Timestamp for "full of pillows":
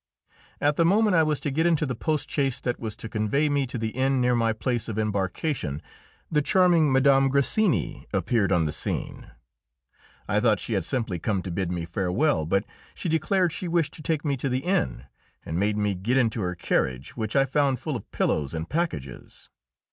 17.77-18.55